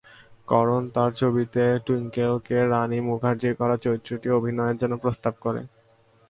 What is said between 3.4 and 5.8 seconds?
করা চরিত্রটি অভিনয়ের জন্য প্রস্তাব করেন।